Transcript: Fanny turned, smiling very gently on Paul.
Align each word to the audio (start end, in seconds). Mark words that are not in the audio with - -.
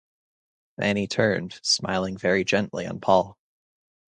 Fanny 0.79 1.05
turned, 1.05 1.59
smiling 1.61 2.17
very 2.17 2.43
gently 2.43 2.87
on 2.87 2.99
Paul. 2.99 3.37